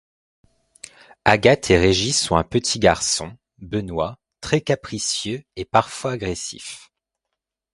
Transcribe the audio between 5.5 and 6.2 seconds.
et parfois